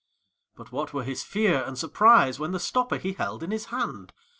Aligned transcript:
_]But 0.57 0.71
what 0.71 0.95
were 0.95 1.03
his 1.03 1.21
fear 1.23 1.61
and 1.63 1.77
surprise 1.77 2.39
When 2.39 2.53
the 2.53 2.59
stopper 2.59 2.97
he 2.97 3.13
held 3.13 3.43
in 3.43 3.51
his 3.51 3.65
hand! 3.65 4.11